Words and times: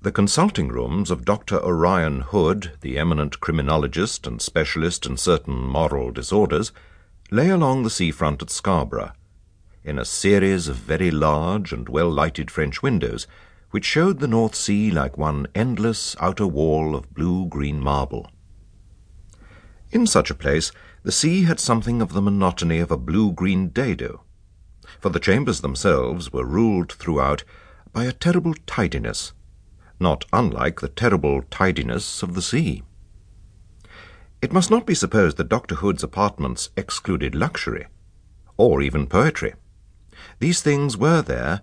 The 0.00 0.12
consulting 0.12 0.68
rooms 0.68 1.10
of 1.10 1.24
Dr. 1.24 1.56
Orion 1.56 2.20
Hood, 2.20 2.70
the 2.82 2.96
eminent 2.96 3.40
criminologist 3.40 4.28
and 4.28 4.40
specialist 4.40 5.04
in 5.06 5.16
certain 5.16 5.66
moral 5.66 6.12
disorders, 6.12 6.70
lay 7.32 7.48
along 7.48 7.82
the 7.82 7.90
seafront 7.90 8.40
at 8.40 8.48
Scarborough, 8.48 9.10
in 9.82 9.98
a 9.98 10.04
series 10.04 10.68
of 10.68 10.76
very 10.76 11.10
large 11.10 11.72
and 11.72 11.88
well 11.88 12.08
lighted 12.08 12.48
French 12.48 12.80
windows, 12.80 13.26
which 13.72 13.84
showed 13.84 14.20
the 14.20 14.28
North 14.28 14.54
Sea 14.54 14.92
like 14.92 15.18
one 15.18 15.48
endless 15.52 16.14
outer 16.20 16.46
wall 16.46 16.94
of 16.94 17.12
blue 17.12 17.46
green 17.46 17.80
marble. 17.80 18.30
In 19.90 20.06
such 20.06 20.30
a 20.30 20.34
place, 20.36 20.70
the 21.02 21.10
sea 21.10 21.42
had 21.42 21.58
something 21.58 22.00
of 22.00 22.12
the 22.12 22.22
monotony 22.22 22.78
of 22.78 22.92
a 22.92 22.96
blue 22.96 23.32
green 23.32 23.70
dado, 23.70 24.22
for 25.00 25.08
the 25.08 25.18
chambers 25.18 25.60
themselves 25.60 26.32
were 26.32 26.44
ruled 26.44 26.92
throughout 26.92 27.42
by 27.92 28.04
a 28.04 28.12
terrible 28.12 28.54
tidiness, 28.64 29.32
not 30.00 30.24
unlike 30.32 30.80
the 30.80 30.88
terrible 30.88 31.42
tidiness 31.50 32.22
of 32.22 32.34
the 32.34 32.42
sea. 32.42 32.82
It 34.40 34.52
must 34.52 34.70
not 34.70 34.86
be 34.86 34.94
supposed 34.94 35.36
that 35.36 35.48
Dr. 35.48 35.76
Hood's 35.76 36.04
apartments 36.04 36.70
excluded 36.76 37.34
luxury, 37.34 37.86
or 38.56 38.80
even 38.80 39.06
poetry. 39.06 39.54
These 40.38 40.62
things 40.62 40.96
were 40.96 41.22
there 41.22 41.62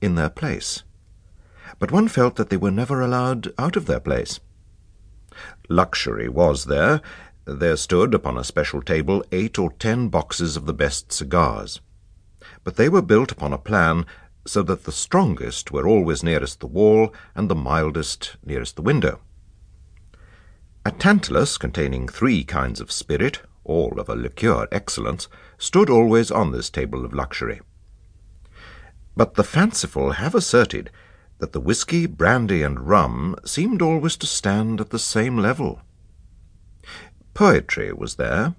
in 0.00 0.16
their 0.16 0.30
place, 0.30 0.82
but 1.78 1.92
one 1.92 2.08
felt 2.08 2.36
that 2.36 2.50
they 2.50 2.56
were 2.56 2.70
never 2.70 3.00
allowed 3.00 3.52
out 3.58 3.76
of 3.76 3.86
their 3.86 4.00
place. 4.00 4.40
Luxury 5.68 6.28
was 6.28 6.64
there. 6.64 7.00
There 7.44 7.76
stood 7.76 8.14
upon 8.14 8.36
a 8.36 8.44
special 8.44 8.82
table 8.82 9.24
eight 9.30 9.58
or 9.58 9.70
ten 9.72 10.08
boxes 10.08 10.56
of 10.56 10.66
the 10.66 10.74
best 10.74 11.12
cigars, 11.12 11.80
but 12.64 12.76
they 12.76 12.88
were 12.88 13.02
built 13.02 13.30
upon 13.30 13.52
a 13.52 13.58
plan 13.58 14.04
so 14.46 14.62
that 14.62 14.84
the 14.84 14.92
strongest 14.92 15.72
were 15.72 15.86
always 15.86 16.22
nearest 16.22 16.60
the 16.60 16.66
wall 16.66 17.12
and 17.34 17.48
the 17.48 17.54
mildest 17.54 18.36
nearest 18.44 18.76
the 18.76 18.82
window. 18.82 19.20
A 20.84 20.92
tantalus 20.92 21.58
containing 21.58 22.06
three 22.06 22.44
kinds 22.44 22.80
of 22.80 22.92
spirit, 22.92 23.42
all 23.64 23.98
of 23.98 24.08
a 24.08 24.14
liqueur 24.14 24.68
excellence, 24.70 25.28
stood 25.58 25.90
always 25.90 26.30
on 26.30 26.52
this 26.52 26.70
table 26.70 27.04
of 27.04 27.12
luxury. 27.12 27.60
But 29.16 29.34
the 29.34 29.44
fanciful 29.44 30.12
have 30.12 30.34
asserted 30.34 30.90
that 31.38 31.52
the 31.52 31.60
whisky, 31.60 32.06
brandy, 32.06 32.62
and 32.62 32.80
rum 32.80 33.34
seemed 33.44 33.82
always 33.82 34.16
to 34.18 34.26
stand 34.26 34.80
at 34.80 34.90
the 34.90 34.98
same 34.98 35.36
level. 35.38 35.80
Poetry 37.34 37.92
was 37.92 38.14
there, 38.14 38.54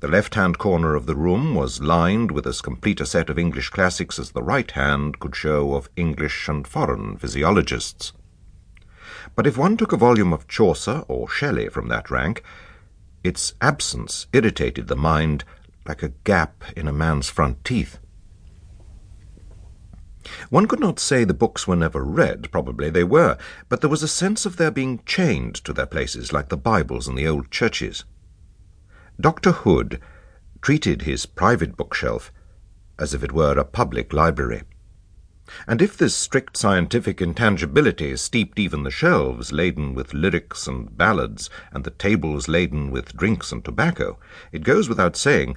the 0.00 0.08
left-hand 0.08 0.58
corner 0.58 0.94
of 0.94 1.06
the 1.06 1.16
room 1.16 1.54
was 1.54 1.80
lined 1.80 2.30
with 2.30 2.46
as 2.46 2.60
complete 2.60 3.00
a 3.00 3.06
set 3.06 3.30
of 3.30 3.38
English 3.38 3.70
classics 3.70 4.18
as 4.18 4.32
the 4.32 4.42
right 4.42 4.70
hand 4.72 5.18
could 5.18 5.34
show 5.34 5.74
of 5.74 5.88
English 5.96 6.48
and 6.48 6.68
foreign 6.68 7.16
physiologists. 7.16 8.12
But 9.34 9.46
if 9.46 9.56
one 9.56 9.76
took 9.76 9.92
a 9.92 9.96
volume 9.96 10.32
of 10.32 10.48
Chaucer 10.48 11.04
or 11.08 11.28
Shelley 11.28 11.68
from 11.68 11.88
that 11.88 12.10
rank, 12.10 12.42
its 13.24 13.54
absence 13.60 14.26
irritated 14.32 14.88
the 14.88 14.96
mind 14.96 15.44
like 15.86 16.02
a 16.02 16.12
gap 16.24 16.62
in 16.76 16.86
a 16.86 16.92
man's 16.92 17.30
front 17.30 17.64
teeth. 17.64 17.98
One 20.50 20.66
could 20.66 20.80
not 20.80 20.98
say 20.98 21.24
the 21.24 21.34
books 21.34 21.66
were 21.66 21.76
never 21.76 22.04
read, 22.04 22.50
probably 22.50 22.90
they 22.90 23.04
were, 23.04 23.38
but 23.68 23.80
there 23.80 23.90
was 23.90 24.02
a 24.02 24.08
sense 24.08 24.44
of 24.44 24.56
their 24.56 24.70
being 24.70 25.00
chained 25.06 25.54
to 25.64 25.72
their 25.72 25.86
places 25.86 26.32
like 26.32 26.48
the 26.48 26.56
Bibles 26.56 27.08
in 27.08 27.14
the 27.14 27.28
old 27.28 27.50
churches. 27.50 28.04
Dr. 29.20 29.52
Hood 29.52 30.00
treated 30.60 31.02
his 31.02 31.26
private 31.26 31.76
bookshelf 31.76 32.32
as 32.98 33.14
if 33.14 33.22
it 33.22 33.32
were 33.32 33.58
a 33.58 33.64
public 33.64 34.12
library. 34.12 34.62
And 35.66 35.80
if 35.80 35.96
this 35.96 36.14
strict 36.14 36.56
scientific 36.56 37.22
intangibility 37.22 38.16
steeped 38.16 38.58
even 38.58 38.82
the 38.82 38.90
shelves 38.90 39.52
laden 39.52 39.94
with 39.94 40.12
lyrics 40.12 40.66
and 40.66 40.96
ballads, 40.98 41.48
and 41.72 41.84
the 41.84 41.90
tables 41.90 42.48
laden 42.48 42.90
with 42.90 43.16
drinks 43.16 43.52
and 43.52 43.64
tobacco, 43.64 44.18
it 44.50 44.64
goes 44.64 44.88
without 44.88 45.16
saying 45.16 45.56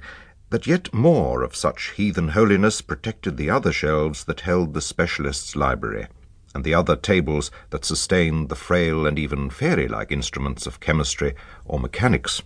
that 0.50 0.66
yet 0.66 0.94
more 0.94 1.42
of 1.42 1.56
such 1.56 1.90
heathen 1.96 2.28
holiness 2.28 2.80
protected 2.80 3.36
the 3.36 3.50
other 3.50 3.72
shelves 3.72 4.24
that 4.24 4.40
held 4.40 4.74
the 4.74 4.80
specialist's 4.80 5.56
library, 5.56 6.06
and 6.54 6.64
the 6.64 6.74
other 6.74 6.96
tables 6.96 7.50
that 7.70 7.84
sustained 7.84 8.48
the 8.48 8.56
frail 8.56 9.06
and 9.06 9.18
even 9.18 9.50
fairy-like 9.50 10.12
instruments 10.12 10.66
of 10.66 10.80
chemistry 10.80 11.34
or 11.64 11.78
mechanics. 11.78 12.42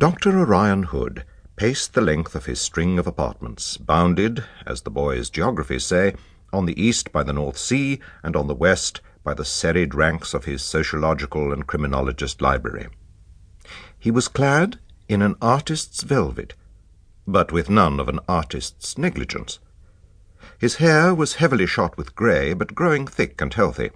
Dr. 0.00 0.40
Orion 0.40 0.84
Hood 0.84 1.26
paced 1.56 1.92
the 1.92 2.00
length 2.00 2.34
of 2.34 2.46
his 2.46 2.58
string 2.58 2.98
of 2.98 3.06
apartments, 3.06 3.76
bounded, 3.76 4.42
as 4.64 4.80
the 4.80 4.90
boys' 4.90 5.28
geographies 5.28 5.84
say, 5.84 6.14
on 6.54 6.64
the 6.64 6.82
east 6.82 7.12
by 7.12 7.22
the 7.22 7.34
North 7.34 7.58
Sea, 7.58 8.00
and 8.22 8.34
on 8.34 8.46
the 8.46 8.54
west 8.54 9.02
by 9.22 9.34
the 9.34 9.44
serried 9.44 9.94
ranks 9.94 10.32
of 10.32 10.46
his 10.46 10.62
sociological 10.62 11.52
and 11.52 11.66
criminologist 11.66 12.40
library. 12.40 12.88
He 13.98 14.10
was 14.10 14.26
clad 14.26 14.78
in 15.06 15.20
an 15.20 15.34
artist's 15.42 16.02
velvet, 16.02 16.54
but 17.26 17.52
with 17.52 17.68
none 17.68 18.00
of 18.00 18.08
an 18.08 18.20
artist's 18.26 18.96
negligence. 18.96 19.58
His 20.56 20.76
hair 20.76 21.14
was 21.14 21.34
heavily 21.34 21.66
shot 21.66 21.98
with 21.98 22.16
grey, 22.16 22.54
but 22.54 22.74
growing 22.74 23.06
thick 23.06 23.42
and 23.42 23.52
healthy. 23.52 23.90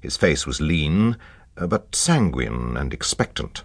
His 0.00 0.16
face 0.16 0.48
was 0.48 0.60
lean, 0.60 1.16
uh, 1.56 1.68
but 1.68 1.94
sanguine 1.94 2.76
and 2.76 2.92
expectant. 2.92 3.62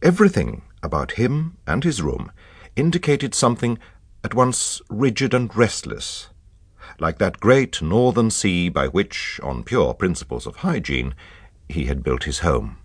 Everything 0.00 0.62
about 0.80 1.12
him 1.12 1.56
and 1.66 1.82
his 1.82 2.00
room 2.00 2.30
indicated 2.76 3.34
something 3.34 3.78
at 4.22 4.32
once 4.32 4.80
rigid 4.88 5.34
and 5.34 5.54
restless, 5.56 6.28
like 7.00 7.18
that 7.18 7.40
great 7.40 7.82
northern 7.82 8.30
sea 8.30 8.68
by 8.68 8.86
which, 8.86 9.40
on 9.42 9.64
pure 9.64 9.94
principles 9.94 10.46
of 10.46 10.56
hygiene, 10.56 11.14
he 11.68 11.86
had 11.86 12.04
built 12.04 12.24
his 12.24 12.40
home. 12.40 12.76